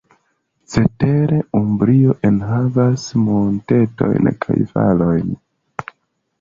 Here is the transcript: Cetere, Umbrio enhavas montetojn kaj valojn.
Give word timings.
Cetere, 0.75 1.41
Umbrio 1.59 2.15
enhavas 2.31 3.05
montetojn 3.29 4.35
kaj 4.47 4.59
valojn. 4.75 5.33